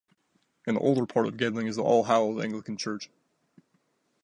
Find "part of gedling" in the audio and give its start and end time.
1.05-1.67